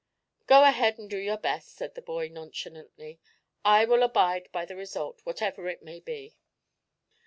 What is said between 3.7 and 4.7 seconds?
will abide by